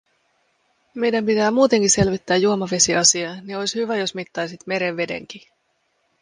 Meidän 0.93 1.25
pitää 1.25 1.51
muuteki 1.51 1.89
selvittää 1.89 2.37
juomavesiasia, 2.37 3.41
ni 3.41 3.55
ois 3.55 3.75
hyvä, 3.75 3.95
jos 3.97 4.15
mittaisit 4.15 4.67
meren 4.67 4.97
vedenki." 4.97 5.49